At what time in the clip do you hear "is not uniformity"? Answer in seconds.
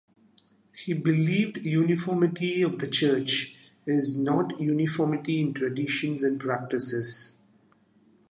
3.85-5.39